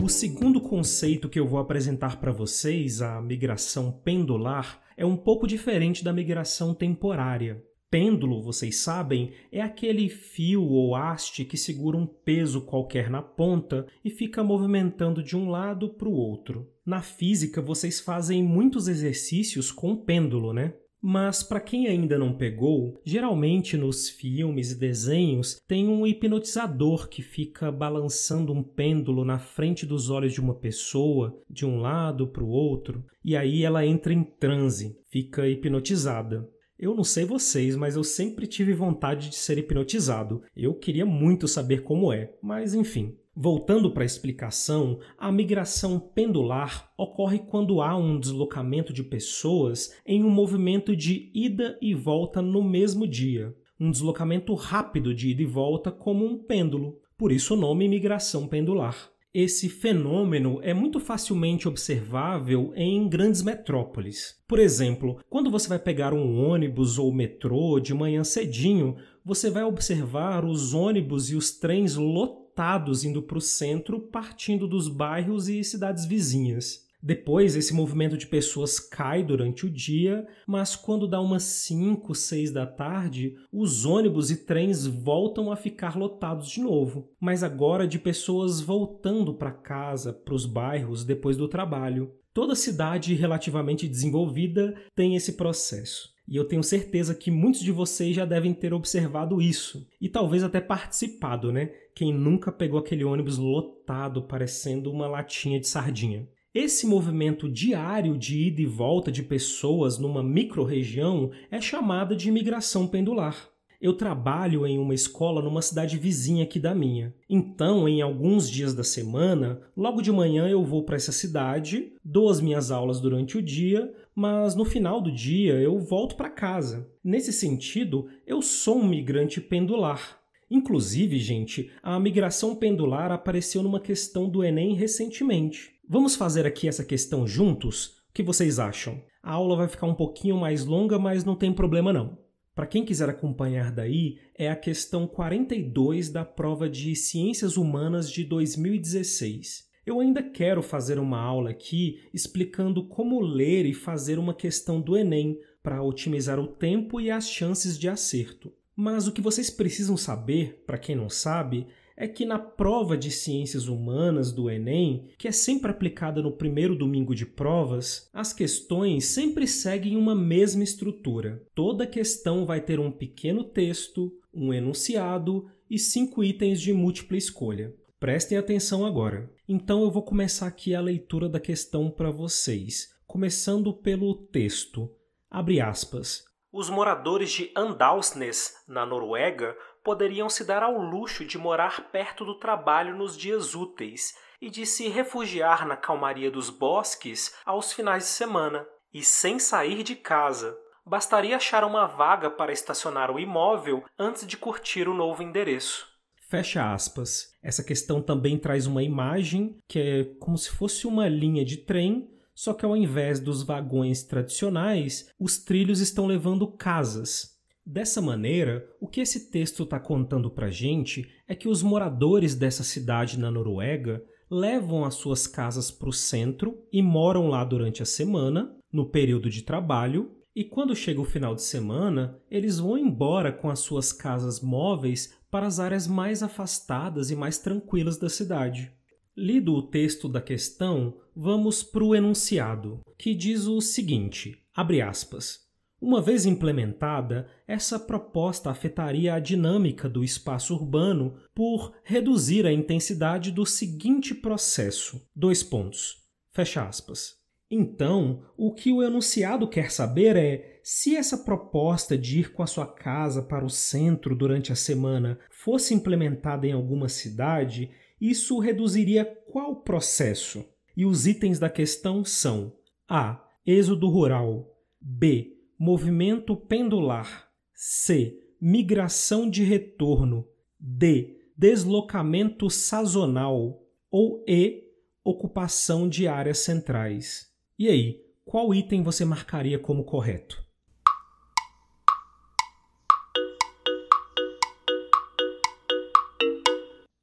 O 0.00 0.08
segundo 0.08 0.60
conceito 0.60 1.28
que 1.28 1.40
eu 1.40 1.48
vou 1.48 1.58
apresentar 1.58 2.20
para 2.20 2.30
vocês, 2.30 3.02
a 3.02 3.20
migração 3.20 3.90
pendular, 3.90 4.80
é 4.96 5.04
um 5.04 5.16
pouco 5.16 5.48
diferente 5.48 6.04
da 6.04 6.12
migração 6.12 6.72
temporária. 6.72 7.60
Pêndulo, 7.92 8.42
vocês 8.42 8.76
sabem, 8.76 9.32
é 9.52 9.60
aquele 9.60 10.08
fio 10.08 10.62
ou 10.62 10.96
haste 10.96 11.44
que 11.44 11.58
segura 11.58 11.94
um 11.94 12.06
peso 12.06 12.62
qualquer 12.62 13.10
na 13.10 13.20
ponta 13.20 13.86
e 14.02 14.08
fica 14.08 14.42
movimentando 14.42 15.22
de 15.22 15.36
um 15.36 15.50
lado 15.50 15.90
para 15.90 16.08
o 16.08 16.14
outro. 16.14 16.66
Na 16.86 17.02
física, 17.02 17.60
vocês 17.60 18.00
fazem 18.00 18.42
muitos 18.42 18.88
exercícios 18.88 19.70
com 19.70 19.94
pêndulo, 19.94 20.54
né? 20.54 20.72
Mas 21.02 21.42
para 21.42 21.60
quem 21.60 21.86
ainda 21.86 22.16
não 22.16 22.32
pegou, 22.32 22.98
geralmente 23.04 23.76
nos 23.76 24.08
filmes 24.08 24.70
e 24.70 24.78
desenhos 24.78 25.60
tem 25.68 25.86
um 25.86 26.06
hipnotizador 26.06 27.10
que 27.10 27.20
fica 27.20 27.70
balançando 27.70 28.54
um 28.54 28.62
pêndulo 28.62 29.22
na 29.22 29.38
frente 29.38 29.84
dos 29.84 30.08
olhos 30.08 30.32
de 30.32 30.40
uma 30.40 30.54
pessoa, 30.54 31.38
de 31.50 31.66
um 31.66 31.78
lado 31.78 32.26
para 32.28 32.42
o 32.42 32.48
outro, 32.48 33.04
e 33.22 33.36
aí 33.36 33.64
ela 33.64 33.84
entra 33.84 34.14
em 34.14 34.24
transe, 34.24 34.96
fica 35.10 35.46
hipnotizada. 35.46 36.48
Eu 36.82 36.96
não 36.96 37.04
sei 37.04 37.24
vocês, 37.24 37.76
mas 37.76 37.94
eu 37.94 38.02
sempre 38.02 38.44
tive 38.44 38.72
vontade 38.72 39.28
de 39.28 39.36
ser 39.36 39.56
hipnotizado. 39.56 40.42
Eu 40.56 40.74
queria 40.74 41.06
muito 41.06 41.46
saber 41.46 41.84
como 41.84 42.12
é, 42.12 42.34
mas 42.42 42.74
enfim. 42.74 43.16
Voltando 43.36 43.92
para 43.92 44.02
a 44.02 44.04
explicação, 44.04 44.98
a 45.16 45.30
migração 45.30 46.00
pendular 46.00 46.90
ocorre 46.98 47.38
quando 47.38 47.80
há 47.80 47.96
um 47.96 48.18
deslocamento 48.18 48.92
de 48.92 49.04
pessoas 49.04 49.94
em 50.04 50.24
um 50.24 50.28
movimento 50.28 50.96
de 50.96 51.30
ida 51.32 51.78
e 51.80 51.94
volta 51.94 52.42
no 52.42 52.64
mesmo 52.64 53.06
dia. 53.06 53.54
Um 53.78 53.92
deslocamento 53.92 54.52
rápido 54.54 55.14
de 55.14 55.30
ida 55.30 55.42
e 55.42 55.46
volta, 55.46 55.92
como 55.92 56.26
um 56.26 56.36
pêndulo. 56.36 56.98
Por 57.16 57.30
isso 57.30 57.54
o 57.54 57.56
nome 57.56 57.86
migração 57.86 58.48
pendular. 58.48 59.11
Esse 59.34 59.66
fenômeno 59.70 60.60
é 60.62 60.74
muito 60.74 61.00
facilmente 61.00 61.66
observável 61.66 62.70
em 62.76 63.08
grandes 63.08 63.40
metrópoles. 63.40 64.38
Por 64.46 64.58
exemplo, 64.58 65.20
quando 65.30 65.50
você 65.50 65.70
vai 65.70 65.78
pegar 65.78 66.12
um 66.12 66.38
ônibus 66.38 66.98
ou 66.98 67.10
metrô 67.10 67.80
de 67.80 67.94
manhã 67.94 68.24
cedinho, 68.24 68.94
você 69.24 69.48
vai 69.48 69.64
observar 69.64 70.44
os 70.44 70.74
ônibus 70.74 71.30
e 71.30 71.34
os 71.34 71.50
trens 71.50 71.96
lotados 71.96 73.04
indo 73.04 73.22
para 73.22 73.38
o 73.38 73.40
centro, 73.40 74.00
partindo 74.00 74.68
dos 74.68 74.86
bairros 74.86 75.48
e 75.48 75.64
cidades 75.64 76.04
vizinhas. 76.04 76.86
Depois, 77.02 77.56
esse 77.56 77.74
movimento 77.74 78.16
de 78.16 78.28
pessoas 78.28 78.78
cai 78.78 79.24
durante 79.24 79.66
o 79.66 79.70
dia, 79.70 80.24
mas 80.46 80.76
quando 80.76 81.08
dá 81.08 81.20
umas 81.20 81.42
5, 81.42 82.14
6 82.14 82.52
da 82.52 82.64
tarde, 82.64 83.34
os 83.52 83.84
ônibus 83.84 84.30
e 84.30 84.44
trens 84.44 84.86
voltam 84.86 85.50
a 85.50 85.56
ficar 85.56 85.96
lotados 85.96 86.48
de 86.48 86.60
novo, 86.60 87.10
mas 87.20 87.42
agora 87.42 87.88
de 87.88 87.98
pessoas 87.98 88.60
voltando 88.60 89.34
para 89.34 89.50
casa, 89.50 90.12
para 90.12 90.34
os 90.34 90.46
bairros 90.46 91.04
depois 91.04 91.36
do 91.36 91.48
trabalho. 91.48 92.12
Toda 92.32 92.54
cidade 92.54 93.14
relativamente 93.14 93.88
desenvolvida 93.88 94.74
tem 94.94 95.16
esse 95.16 95.32
processo. 95.32 96.12
E 96.26 96.36
eu 96.36 96.46
tenho 96.46 96.62
certeza 96.62 97.16
que 97.16 97.32
muitos 97.32 97.62
de 97.62 97.72
vocês 97.72 98.14
já 98.14 98.24
devem 98.24 98.54
ter 98.54 98.72
observado 98.72 99.42
isso 99.42 99.86
e 100.00 100.08
talvez 100.08 100.44
até 100.44 100.60
participado, 100.60 101.50
né? 101.50 101.72
Quem 101.94 102.14
nunca 102.14 102.52
pegou 102.52 102.78
aquele 102.78 103.04
ônibus 103.04 103.38
lotado 103.38 104.22
parecendo 104.22 104.90
uma 104.90 105.08
latinha 105.08 105.58
de 105.58 105.66
sardinha. 105.66 106.28
Esse 106.54 106.86
movimento 106.86 107.48
diário 107.48 108.18
de 108.18 108.38
ida 108.38 108.60
e 108.60 108.66
volta 108.66 109.10
de 109.10 109.22
pessoas 109.22 109.96
numa 109.96 110.22
microrregião 110.22 111.30
é 111.50 111.58
chamada 111.58 112.14
de 112.14 112.28
imigração 112.28 112.86
pendular. 112.86 113.48
Eu 113.80 113.94
trabalho 113.94 114.66
em 114.66 114.78
uma 114.78 114.92
escola 114.92 115.40
numa 115.40 115.62
cidade 115.62 115.96
vizinha 115.96 116.44
aqui 116.44 116.60
da 116.60 116.74
minha. 116.74 117.14
Então, 117.26 117.88
em 117.88 118.02
alguns 118.02 118.50
dias 118.50 118.74
da 118.74 118.84
semana, 118.84 119.62
logo 119.74 120.02
de 120.02 120.12
manhã 120.12 120.46
eu 120.46 120.62
vou 120.62 120.84
para 120.84 120.96
essa 120.96 121.10
cidade, 121.10 121.94
dou 122.04 122.28
as 122.28 122.38
minhas 122.38 122.70
aulas 122.70 123.00
durante 123.00 123.38
o 123.38 123.42
dia, 123.42 123.90
mas 124.14 124.54
no 124.54 124.66
final 124.66 125.00
do 125.00 125.10
dia 125.10 125.54
eu 125.54 125.78
volto 125.78 126.16
para 126.16 126.28
casa. 126.28 126.86
Nesse 127.02 127.32
sentido, 127.32 128.08
eu 128.26 128.42
sou 128.42 128.76
um 128.76 128.86
migrante 128.86 129.40
pendular. 129.40 130.20
Inclusive, 130.50 131.18
gente, 131.18 131.70
a 131.82 131.98
migração 131.98 132.54
pendular 132.54 133.10
apareceu 133.10 133.62
numa 133.62 133.80
questão 133.80 134.28
do 134.28 134.44
Enem 134.44 134.74
recentemente. 134.74 135.71
Vamos 135.88 136.14
fazer 136.14 136.46
aqui 136.46 136.68
essa 136.68 136.84
questão 136.84 137.26
juntos? 137.26 137.98
O 138.08 138.12
que 138.14 138.22
vocês 138.22 138.58
acham? 138.58 139.02
A 139.22 139.32
aula 139.32 139.56
vai 139.56 139.68
ficar 139.68 139.86
um 139.86 139.94
pouquinho 139.94 140.36
mais 140.36 140.64
longa, 140.64 140.98
mas 140.98 141.24
não 141.24 141.34
tem 141.34 141.52
problema 141.52 141.92
não. 141.92 142.18
Para 142.54 142.66
quem 142.66 142.84
quiser 142.84 143.08
acompanhar 143.08 143.72
daí, 143.72 144.18
é 144.38 144.48
a 144.48 144.56
questão 144.56 145.06
42 145.06 146.10
da 146.10 146.24
prova 146.24 146.68
de 146.68 146.94
Ciências 146.94 147.56
Humanas 147.56 148.10
de 148.10 148.24
2016. 148.24 149.70
Eu 149.84 149.98
ainda 149.98 150.22
quero 150.22 150.62
fazer 150.62 150.98
uma 150.98 151.18
aula 151.18 151.50
aqui 151.50 152.00
explicando 152.14 152.86
como 152.86 153.20
ler 153.20 153.66
e 153.66 153.74
fazer 153.74 154.18
uma 154.18 154.34
questão 154.34 154.80
do 154.80 154.96
Enem 154.96 155.38
para 155.62 155.82
otimizar 155.82 156.38
o 156.38 156.46
tempo 156.46 157.00
e 157.00 157.10
as 157.10 157.28
chances 157.28 157.76
de 157.78 157.88
acerto. 157.88 158.52
Mas 158.76 159.06
o 159.08 159.12
que 159.12 159.20
vocês 159.20 159.50
precisam 159.50 159.96
saber, 159.96 160.62
para 160.66 160.78
quem 160.78 160.94
não 160.94 161.08
sabe, 161.08 161.66
é 162.02 162.08
que 162.08 162.24
na 162.24 162.36
prova 162.36 162.96
de 162.96 163.12
ciências 163.12 163.68
humanas 163.68 164.32
do 164.32 164.50
Enem, 164.50 165.06
que 165.16 165.28
é 165.28 165.30
sempre 165.30 165.70
aplicada 165.70 166.20
no 166.20 166.32
primeiro 166.32 166.74
domingo 166.74 167.14
de 167.14 167.24
provas, 167.24 168.10
as 168.12 168.32
questões 168.32 169.04
sempre 169.04 169.46
seguem 169.46 169.96
uma 169.96 170.12
mesma 170.12 170.64
estrutura. 170.64 171.40
Toda 171.54 171.86
questão 171.86 172.44
vai 172.44 172.60
ter 172.60 172.80
um 172.80 172.90
pequeno 172.90 173.44
texto, 173.44 174.12
um 174.34 174.52
enunciado 174.52 175.48
e 175.70 175.78
cinco 175.78 176.24
itens 176.24 176.60
de 176.60 176.72
múltipla 176.72 177.16
escolha. 177.16 177.72
Prestem 178.00 178.36
atenção 178.36 178.84
agora. 178.84 179.32
Então 179.48 179.84
eu 179.84 179.90
vou 179.92 180.02
começar 180.02 180.48
aqui 180.48 180.74
a 180.74 180.80
leitura 180.80 181.28
da 181.28 181.38
questão 181.38 181.88
para 181.88 182.10
vocês, 182.10 182.88
começando 183.06 183.72
pelo 183.72 184.12
texto. 184.26 184.90
Abre 185.30 185.60
aspas. 185.60 186.24
Os 186.52 186.68
moradores 186.68 187.30
de 187.30 187.50
Andalsnes, 187.56 188.52
na 188.68 188.84
Noruega, 188.84 189.56
poderiam 189.82 190.28
se 190.28 190.44
dar 190.44 190.62
ao 190.62 190.78
luxo 190.78 191.24
de 191.24 191.38
morar 191.38 191.90
perto 191.90 192.24
do 192.24 192.38
trabalho 192.38 192.96
nos 192.96 193.16
dias 193.16 193.54
úteis 193.54 194.16
e 194.40 194.50
de 194.50 194.66
se 194.66 194.88
refugiar 194.88 195.66
na 195.66 195.76
calmaria 195.76 196.30
dos 196.30 196.50
bosques 196.50 197.34
aos 197.44 197.72
finais 197.72 198.04
de 198.04 198.10
semana, 198.10 198.66
e 198.92 199.02
sem 199.02 199.38
sair 199.38 199.82
de 199.82 199.96
casa. 199.96 200.56
Bastaria 200.84 201.36
achar 201.36 201.64
uma 201.64 201.86
vaga 201.86 202.28
para 202.28 202.52
estacionar 202.52 203.10
o 203.10 203.18
imóvel 203.18 203.84
antes 203.98 204.26
de 204.26 204.36
curtir 204.36 204.88
o 204.88 204.94
novo 204.94 205.22
endereço. 205.22 205.86
Fecha 206.28 206.72
aspas. 206.72 207.32
Essa 207.42 207.62
questão 207.62 208.02
também 208.02 208.38
traz 208.38 208.66
uma 208.66 208.82
imagem 208.82 209.58
que 209.68 209.78
é 209.78 210.04
como 210.18 210.36
se 210.36 210.50
fosse 210.50 210.86
uma 210.86 211.08
linha 211.08 211.44
de 211.44 211.58
trem, 211.58 212.10
só 212.34 212.52
que 212.52 212.64
ao 212.64 212.76
invés 212.76 213.20
dos 213.20 213.42
vagões 213.42 214.02
tradicionais, 214.02 215.08
os 215.18 215.38
trilhos 215.38 215.80
estão 215.80 216.06
levando 216.06 216.50
casas, 216.56 217.31
Dessa 217.64 218.00
maneira, 218.02 218.68
o 218.80 218.88
que 218.88 219.00
esse 219.00 219.30
texto 219.30 219.62
está 219.62 219.78
contando 219.78 220.28
para 220.30 220.50
gente 220.50 221.08
é 221.28 221.34
que 221.34 221.48
os 221.48 221.62
moradores 221.62 222.34
dessa 222.34 222.64
cidade 222.64 223.18
na 223.18 223.30
Noruega 223.30 224.04
levam 224.28 224.84
as 224.84 224.94
suas 224.94 225.26
casas 225.26 225.70
para 225.70 225.88
o 225.88 225.92
centro 225.92 226.66
e 226.72 226.82
moram 226.82 227.28
lá 227.28 227.44
durante 227.44 227.82
a 227.82 227.86
semana, 227.86 228.56
no 228.72 228.86
período 228.86 229.30
de 229.30 229.42
trabalho, 229.42 230.10
e 230.34 230.42
quando 230.42 230.74
chega 230.74 231.00
o 231.00 231.04
final 231.04 231.34
de 231.34 231.42
semana, 231.42 232.18
eles 232.30 232.58
vão 232.58 232.78
embora 232.78 233.30
com 233.30 233.50
as 233.50 233.60
suas 233.60 233.92
casas 233.92 234.40
móveis 234.40 235.14
para 235.30 235.46
as 235.46 235.60
áreas 235.60 235.86
mais 235.86 236.22
afastadas 236.22 237.10
e 237.10 237.16
mais 237.16 237.38
tranquilas 237.38 237.98
da 237.98 238.08
cidade. 238.08 238.72
Lido 239.14 239.54
o 239.54 239.62
texto 239.62 240.08
da 240.08 240.22
questão, 240.22 240.96
vamos 241.14 241.62
para 241.62 241.84
o 241.84 241.94
enunciado, 241.94 242.80
que 242.98 243.14
diz 243.14 243.46
o 243.46 243.60
seguinte: 243.60 244.42
abre 244.54 244.80
aspas. 244.80 245.41
Uma 245.82 246.00
vez 246.00 246.24
implementada, 246.26 247.26
essa 247.44 247.76
proposta 247.76 248.48
afetaria 248.48 249.14
a 249.14 249.18
dinâmica 249.18 249.88
do 249.88 250.04
espaço 250.04 250.54
urbano 250.54 251.16
por 251.34 251.74
reduzir 251.82 252.46
a 252.46 252.52
intensidade 252.52 253.32
do 253.32 253.44
seguinte 253.44 254.14
processo. 254.14 255.04
Dois 255.12 255.42
pontos. 255.42 255.96
Fecha 256.30 256.62
aspas. 256.62 257.16
Então, 257.50 258.22
o 258.36 258.54
que 258.54 258.72
o 258.72 258.80
enunciado 258.80 259.48
quer 259.48 259.72
saber 259.72 260.14
é 260.14 260.60
se 260.62 260.94
essa 260.94 261.18
proposta 261.18 261.98
de 261.98 262.20
ir 262.20 262.32
com 262.32 262.44
a 262.44 262.46
sua 262.46 262.66
casa 262.66 263.20
para 263.20 263.44
o 263.44 263.50
centro 263.50 264.14
durante 264.14 264.52
a 264.52 264.56
semana 264.56 265.18
fosse 265.32 265.74
implementada 265.74 266.46
em 266.46 266.52
alguma 266.52 266.88
cidade, 266.88 267.72
isso 268.00 268.38
reduziria 268.38 269.04
qual 269.04 269.56
processo? 269.56 270.44
E 270.76 270.86
os 270.86 271.08
itens 271.08 271.40
da 271.40 271.50
questão 271.50 272.04
são: 272.04 272.52
A. 272.88 273.20
Êxodo 273.44 273.88
rural. 273.88 274.48
B 274.80 275.41
movimento 275.64 276.36
pendular. 276.36 277.30
C. 277.54 278.18
Migração 278.40 279.30
de 279.30 279.44
retorno. 279.44 280.26
D. 280.58 281.30
Deslocamento 281.36 282.50
sazonal. 282.50 283.64
Ou 283.88 284.24
E. 284.26 284.64
ocupação 285.04 285.88
de 285.88 286.08
áreas 286.08 286.38
centrais. 286.38 287.32
E 287.56 287.68
aí, 287.68 288.04
qual 288.24 288.52
item 288.52 288.82
você 288.82 289.04
marcaria 289.04 289.56
como 289.56 289.84
correto? 289.84 290.44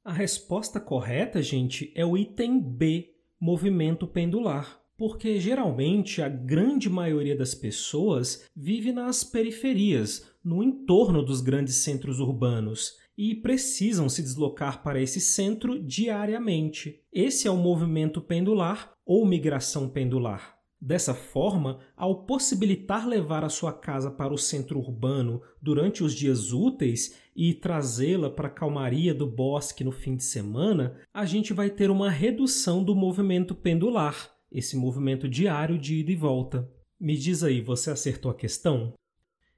A 0.04 0.12
resposta 0.12 0.78
correta, 0.78 1.40
gente, 1.40 1.90
é 1.96 2.04
o 2.04 2.14
item 2.14 2.60
B, 2.60 3.10
movimento 3.40 4.06
pendular. 4.06 4.79
Porque 5.00 5.40
geralmente 5.40 6.20
a 6.20 6.28
grande 6.28 6.90
maioria 6.90 7.34
das 7.34 7.54
pessoas 7.54 8.44
vive 8.54 8.92
nas 8.92 9.24
periferias, 9.24 10.30
no 10.44 10.62
entorno 10.62 11.22
dos 11.22 11.40
grandes 11.40 11.76
centros 11.76 12.20
urbanos, 12.20 12.98
e 13.16 13.34
precisam 13.34 14.10
se 14.10 14.20
deslocar 14.20 14.82
para 14.82 15.00
esse 15.00 15.18
centro 15.18 15.82
diariamente. 15.82 17.00
Esse 17.10 17.48
é 17.48 17.50
o 17.50 17.56
movimento 17.56 18.20
pendular 18.20 18.92
ou 19.02 19.24
migração 19.24 19.88
pendular. 19.88 20.58
Dessa 20.78 21.14
forma, 21.14 21.78
ao 21.96 22.26
possibilitar 22.26 23.08
levar 23.08 23.42
a 23.42 23.48
sua 23.48 23.72
casa 23.72 24.10
para 24.10 24.34
o 24.34 24.38
centro 24.38 24.78
urbano 24.78 25.40
durante 25.62 26.04
os 26.04 26.14
dias 26.14 26.52
úteis 26.52 27.18
e 27.34 27.54
trazê-la 27.54 28.28
para 28.28 28.48
a 28.48 28.50
calmaria 28.52 29.14
do 29.14 29.26
bosque 29.26 29.82
no 29.82 29.92
fim 29.92 30.14
de 30.14 30.24
semana, 30.24 30.94
a 31.14 31.24
gente 31.24 31.54
vai 31.54 31.70
ter 31.70 31.90
uma 31.90 32.10
redução 32.10 32.84
do 32.84 32.94
movimento 32.94 33.54
pendular, 33.54 34.38
esse 34.50 34.76
movimento 34.76 35.28
diário 35.28 35.78
de 35.78 35.96
ida 35.96 36.10
e 36.10 36.16
volta. 36.16 36.68
Me 36.98 37.16
diz 37.16 37.42
aí, 37.42 37.60
você 37.60 37.90
acertou 37.90 38.30
a 38.30 38.34
questão? 38.34 38.92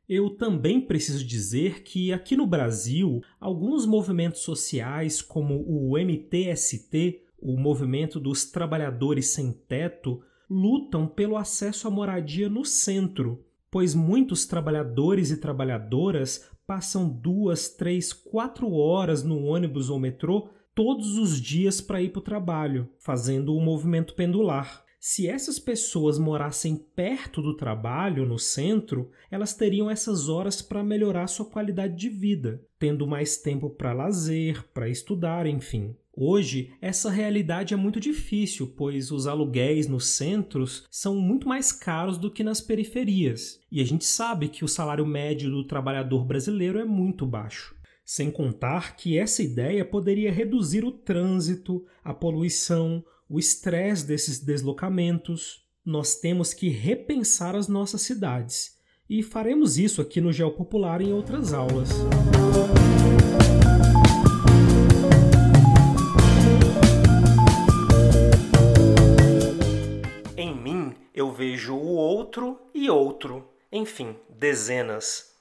Eu 0.09 0.31
também 0.31 0.81
preciso 0.81 1.25
dizer 1.25 1.83
que 1.83 2.13
aqui 2.13 2.37
no 2.37 2.47
Brasil, 2.47 3.23
alguns 3.41 3.87
movimentos 3.87 4.43
sociais, 4.43 5.23
como 5.23 5.65
o 5.67 5.97
MTST, 5.97 7.23
o 7.41 7.59
Movimento 7.59 8.21
dos 8.21 8.45
Trabalhadores 8.45 9.29
Sem 9.29 9.53
Teto, 9.53 10.23
lutam 10.51 11.07
pelo 11.07 11.37
acesso 11.37 11.89
à 11.89 11.91
moradia 11.91 12.49
no 12.49 12.65
centro, 12.65 13.45
pois 13.71 13.95
muitos 13.95 14.45
trabalhadores 14.45 15.31
e 15.31 15.39
trabalhadoras 15.39 16.47
passam 16.67 17.09
duas, 17.09 17.69
três, 17.69 18.13
quatro 18.13 18.73
horas 18.73 19.23
no 19.23 19.45
ônibus 19.45 19.89
ou 19.89 19.99
metrô 19.99 20.51
todos 20.75 21.17
os 21.19 21.41
dias 21.41 21.81
para 21.81 22.01
ir 22.01 22.11
para 22.11 22.21
o 22.21 22.23
trabalho, 22.23 22.89
fazendo 22.99 23.55
o 23.55 23.61
movimento 23.61 24.15
pendular. 24.15 24.85
Se 24.99 25.27
essas 25.27 25.59
pessoas 25.59 26.17
morassem 26.17 26.77
perto 26.77 27.43
do 27.43 27.57
trabalho, 27.57 28.25
no 28.25 28.39
centro, 28.39 29.11
elas 29.31 29.53
teriam 29.53 29.91
essas 29.91 30.29
horas 30.29 30.63
para 30.63 30.85
melhorar 30.85 31.27
sua 31.27 31.45
qualidade 31.45 31.97
de 31.97 32.09
vida, 32.09 32.63
tendo 32.79 33.07
mais 33.07 33.37
tempo 33.37 33.69
para 33.69 33.93
lazer, 33.93 34.63
para 34.73 34.89
estudar, 34.89 35.45
enfim. 35.47 35.97
Hoje, 36.15 36.73
essa 36.81 37.11
realidade 37.11 37.73
é 37.73 37.77
muito 37.77 37.99
difícil, 37.99 38.75
pois 38.77 39.11
os 39.11 39.27
aluguéis 39.27 39.89
nos 39.89 40.07
centros 40.07 40.87
são 40.91 41.17
muito 41.17 41.49
mais 41.49 41.73
caros 41.73 42.19
do 42.19 42.31
que 42.31 42.45
nas 42.45 42.61
periferias. 42.61 43.59
E 43.73 43.81
a 43.81 43.85
gente 43.85 44.05
sabe 44.05 44.49
que 44.49 44.65
o 44.65 44.69
salário 44.69 45.07
médio 45.07 45.51
do 45.51 45.65
trabalhador 45.65 46.25
brasileiro 46.25 46.79
é 46.79 46.85
muito 46.85 47.27
baixo. 47.27 47.75
Sem 48.05 48.31
contar 48.31 48.97
que 48.97 49.19
essa 49.19 49.43
ideia 49.43 49.85
poderia 49.85 50.33
reduzir 50.33 50.85
o 50.85 50.93
trânsito, 50.93 51.85
a 52.03 52.13
poluição, 52.13 53.05
o 53.29 53.39
estresse 53.39 54.07
desses 54.07 54.41
deslocamentos. 54.41 55.65
Nós 55.85 56.17
temos 56.17 56.53
que 56.53 56.69
repensar 56.69 57.55
as 57.55 57.69
nossas 57.69 58.03
cidades. 58.03 58.77
E 59.09 59.23
faremos 59.23 59.79
isso 59.79 60.01
aqui 60.01 60.21
no 60.21 60.33
Geopopular 60.33 61.01
em 61.01 61.13
outras 61.13 61.53
aulas. 61.53 61.91
eu 71.15 71.31
vejo 71.31 71.75
o 71.75 71.95
outro 71.95 72.59
e 72.75 72.91
outro, 72.91 73.49
enfim, 73.71 74.17
dezenas. 74.29 75.32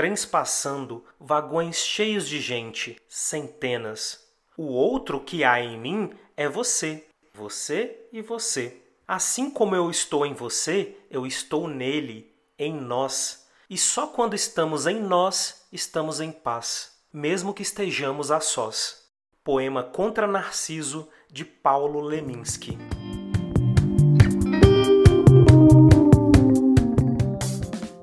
Trens 0.00 0.24
passando, 0.24 1.04
vagões 1.20 1.76
cheios 1.76 2.26
de 2.26 2.40
gente, 2.40 2.96
centenas. 3.06 4.26
O 4.56 4.62
outro 4.62 5.20
que 5.20 5.44
há 5.44 5.60
em 5.60 5.78
mim 5.78 6.10
é 6.34 6.48
você, 6.48 7.06
você 7.34 8.08
e 8.10 8.22
você. 8.22 8.80
Assim 9.06 9.50
como 9.50 9.76
eu 9.76 9.90
estou 9.90 10.24
em 10.24 10.32
você, 10.32 10.96
eu 11.10 11.26
estou 11.26 11.68
nele, 11.68 12.34
em 12.58 12.72
nós. 12.72 13.46
E 13.68 13.76
só 13.76 14.06
quando 14.06 14.32
estamos 14.32 14.86
em 14.86 14.98
nós, 14.98 15.66
estamos 15.70 16.18
em 16.18 16.32
paz, 16.32 16.92
mesmo 17.12 17.52
que 17.52 17.60
estejamos 17.60 18.30
a 18.30 18.40
sós. 18.40 19.04
Poema 19.44 19.82
Contra 19.82 20.26
Narciso, 20.26 21.10
de 21.30 21.44
Paulo 21.44 22.00
Leminski. 22.00 22.78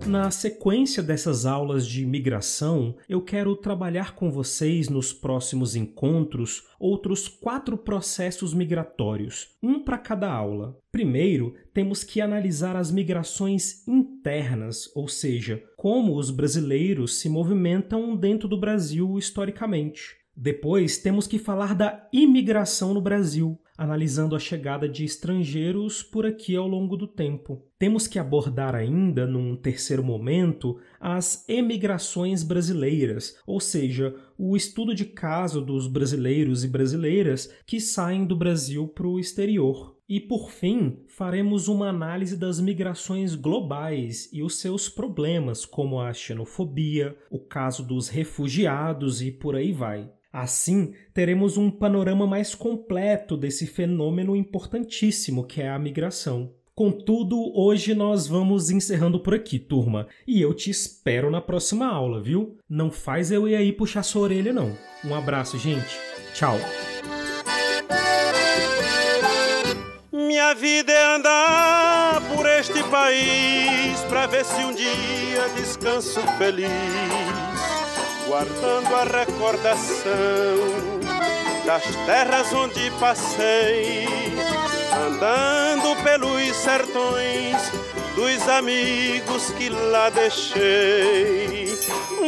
Na 0.08 0.32
sequência 0.32 1.04
dessas 1.04 1.46
aulas 1.46 1.86
de 1.86 2.06
migração, 2.06 2.96
eu 3.10 3.22
quero 3.22 3.54
trabalhar 3.58 4.16
com 4.16 4.32
vocês 4.32 4.88
nos 4.88 5.12
próximos 5.12 5.76
encontros 5.76 6.64
outros 6.80 7.28
quatro 7.28 7.78
processos 7.78 8.54
migratórios, 8.54 9.50
um 9.62 9.84
para 9.84 9.98
cada 9.98 10.32
aula. 10.32 10.78
Primeiro, 10.94 11.56
temos 11.74 12.06
que 12.06 12.22
analisar 12.22 12.78
as 12.78 12.90
migrações 12.90 13.86
internas, 13.86 14.90
ou 14.96 15.10
seja, 15.10 15.62
como 15.76 16.16
os 16.16 16.32
brasileiros 16.32 17.20
se 17.20 17.28
movimentam 17.28 18.16
dentro 18.16 18.48
do 18.48 18.58
Brasil 18.58 19.18
historicamente. 19.18 20.16
Depois, 20.34 20.98
temos 20.98 21.28
que 21.28 21.38
falar 21.38 21.76
da 21.76 22.08
imigração 22.14 22.94
no 22.94 23.02
Brasil, 23.02 23.60
analisando 23.78 24.36
a 24.36 24.40
chegada 24.40 24.90
de 24.90 25.06
estrangeiros 25.06 26.02
por 26.02 26.26
aqui 26.26 26.56
ao 26.56 26.68
longo 26.68 26.98
do 26.98 27.08
tempo. 27.08 27.62
Temos 27.78 28.08
que 28.08 28.18
abordar 28.18 28.74
ainda, 28.74 29.28
num 29.28 29.56
terceiro 29.56 30.04
momento, 30.04 30.80
as 31.00 31.48
emigrações 31.48 32.42
brasileiras, 32.42 33.38
ou 33.46 33.60
seja, 33.60 34.16
o 34.38 34.58
estudo 34.58 34.96
de 34.96 35.06
caso 35.06 35.62
dos 35.62 35.88
brasileiros 35.88 36.64
e 36.64 36.68
brasileiras 36.68 37.54
que 37.66 37.80
saem 37.80 38.26
do 38.26 38.36
Brasil 38.36 38.88
para 38.88 39.08
o 39.08 39.20
exterior. 39.20 39.96
E 40.10 40.22
por 40.22 40.50
fim, 40.50 41.00
faremos 41.06 41.68
uma 41.68 41.90
análise 41.90 42.38
das 42.38 42.62
migrações 42.62 43.36
globais 43.36 44.30
e 44.32 44.42
os 44.42 44.58
seus 44.58 44.88
problemas, 44.88 45.66
como 45.66 46.00
a 46.00 46.14
xenofobia, 46.14 47.16
o 47.30 47.40
caso 47.40 47.86
dos 47.86 48.08
refugiados 48.08 49.22
e 49.22 49.32
por 49.32 49.56
aí 49.56 49.74
vai. 49.74 50.10
Assim, 50.40 50.94
teremos 51.16 51.58
um 51.58 51.72
panorama 51.72 52.28
mais 52.28 52.54
completo 52.54 53.36
desse 53.36 53.66
fenômeno 53.66 54.36
importantíssimo 54.36 55.44
que 55.44 55.64
é 55.64 55.68
a 55.68 55.80
migração. 55.80 56.54
Contudo, 56.76 57.52
hoje 57.60 57.96
nós 57.96 58.28
vamos 58.28 58.70
encerrando 58.70 59.20
por 59.20 59.34
aqui, 59.34 59.58
turma, 59.58 60.08
e 60.28 60.40
eu 60.40 60.54
te 60.54 60.70
espero 60.70 61.32
na 61.32 61.42
próxima 61.42 61.88
aula, 61.88 62.22
viu? 62.22 62.56
Não 62.70 62.92
faz 62.92 63.32
eu 63.32 63.48
ir 63.48 63.56
aí 63.56 63.74
puxar 63.74 64.04
sua 64.04 64.22
orelha, 64.22 64.54
não. 64.54 64.78
Um 65.04 65.16
abraço, 65.16 65.58
gente. 65.58 65.98
Tchau. 66.36 66.56
Minha 70.14 70.54
vida 70.54 70.92
é 70.92 71.16
andar 71.16 72.22
por 72.36 72.46
este 72.46 72.84
país 72.92 74.00
pra 74.08 74.28
ver 74.28 74.46
se 74.46 74.64
um 74.64 74.76
dia 74.76 75.50
descanso 75.56 76.22
feliz 76.38 77.57
guardando 78.28 78.94
a 78.94 79.04
recordação 79.04 80.98
das 81.66 81.84
terras 82.06 82.54
onde 82.54 82.92
passei, 83.00 84.06
andando 85.08 85.96
pelos 86.04 86.56
sertões 86.56 87.72
dos 88.16 88.50
amigos 88.50 89.52
que 89.52 89.70
lá 89.70 90.10
deixei. 90.10 91.78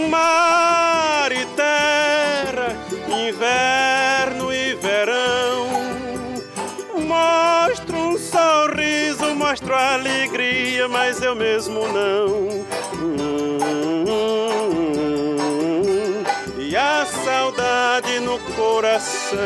Mar 0.10 1.32
e 1.32 1.46
terra, 1.56 2.76
inverno 3.08 4.54
e 4.54 4.76
verão. 4.76 5.68
Mostro 7.06 7.98
um 7.98 8.18
sorriso, 8.18 9.36
mostro 9.36 9.74
alegria, 9.74 10.88
mas 10.88 11.22
eu 11.22 11.36
mesmo 11.36 11.88
não. 11.88 12.66
Hum, 12.94 14.09
no 18.30 18.38
coração. 18.54 19.40